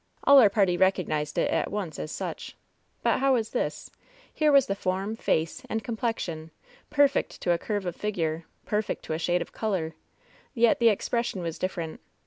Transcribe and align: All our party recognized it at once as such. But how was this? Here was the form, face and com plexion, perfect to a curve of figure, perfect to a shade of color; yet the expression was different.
All 0.23 0.39
our 0.39 0.49
party 0.49 0.77
recognized 0.77 1.37
it 1.37 1.51
at 1.51 1.69
once 1.71 1.99
as 1.99 2.11
such. 2.11 2.57
But 3.03 3.19
how 3.19 3.33
was 3.33 3.51
this? 3.51 3.91
Here 4.33 4.51
was 4.51 4.65
the 4.65 4.73
form, 4.73 5.15
face 5.15 5.61
and 5.69 5.83
com 5.83 5.95
plexion, 5.95 6.49
perfect 6.89 7.39
to 7.41 7.51
a 7.51 7.59
curve 7.59 7.85
of 7.85 7.95
figure, 7.95 8.45
perfect 8.65 9.05
to 9.05 9.13
a 9.13 9.19
shade 9.19 9.43
of 9.43 9.51
color; 9.51 9.93
yet 10.55 10.79
the 10.79 10.89
expression 10.89 11.43
was 11.43 11.59
different. 11.59 11.99